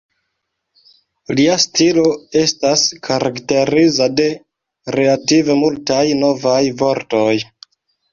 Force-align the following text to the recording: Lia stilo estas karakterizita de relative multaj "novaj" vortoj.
Lia 1.39 1.57
stilo 1.63 2.05
estas 2.39 2.85
karakterizita 3.07 4.07
de 4.21 4.25
relative 4.97 5.59
multaj 5.61 6.01
"novaj" 6.23 6.63
vortoj. 6.81 7.37